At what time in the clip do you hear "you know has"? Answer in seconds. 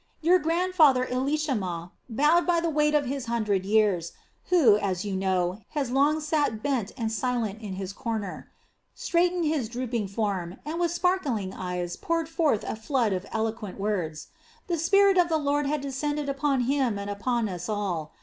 5.05-5.91